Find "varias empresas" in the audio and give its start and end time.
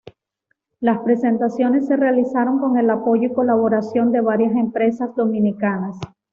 4.21-5.15